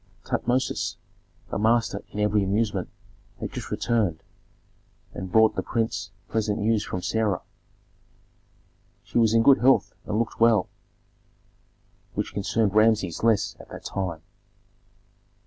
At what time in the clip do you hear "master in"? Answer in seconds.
1.59-2.19